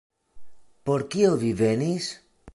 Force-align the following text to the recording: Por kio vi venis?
Por 0.89 1.05
kio 1.15 1.37
vi 1.45 1.53
venis? 1.61 2.11